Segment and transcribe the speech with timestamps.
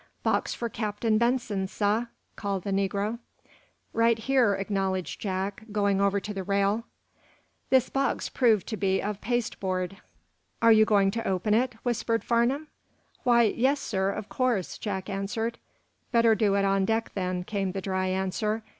[0.23, 3.19] "Box for Captain Benson, sah," called the negro.
[3.93, 6.85] "Right here," acknowledged Jack, going over to the rail.
[7.69, 9.97] The box proved to be of pasteboard.
[10.59, 12.67] "Are you going to open it?" whispered Farnum.
[13.21, 15.59] "Why, yes, sir; of course," Jack answered.
[16.11, 18.63] "Better do it on deck, then," came the dry answer.